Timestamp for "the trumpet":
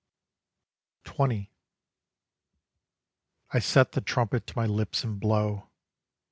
3.91-4.47